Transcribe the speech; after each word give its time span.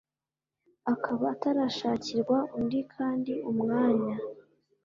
akaba 0.93 1.23
atarashakirwa 1.33 2.37
undi 2.57 2.79
kandi 2.93 3.33
umwanya 3.51 4.15